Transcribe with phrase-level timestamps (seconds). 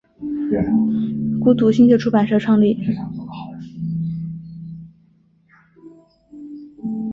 [1.43, 2.75] 孤独星球出版社创立。